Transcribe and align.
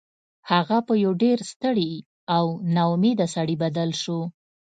هغه 0.51 0.77
په 0.87 0.93
یو 1.03 1.11
ډیر 1.23 1.37
ستړي 1.51 1.91
او 2.35 2.45
ناامیده 2.75 3.27
سړي 3.35 3.55
بدل 3.63 3.89
شو 4.01 4.19